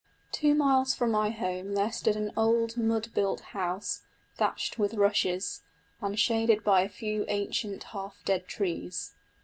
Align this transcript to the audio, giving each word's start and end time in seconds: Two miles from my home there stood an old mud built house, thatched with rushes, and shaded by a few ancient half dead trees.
Two 0.31 0.55
miles 0.55 0.95
from 0.95 1.11
my 1.11 1.29
home 1.29 1.75
there 1.75 1.91
stood 1.91 2.15
an 2.15 2.31
old 2.35 2.75
mud 2.75 3.13
built 3.13 3.41
house, 3.53 4.01
thatched 4.33 4.79
with 4.79 4.95
rushes, 4.95 5.61
and 6.01 6.19
shaded 6.19 6.63
by 6.63 6.81
a 6.81 6.89
few 6.89 7.23
ancient 7.27 7.83
half 7.93 8.23
dead 8.25 8.47
trees. 8.47 9.13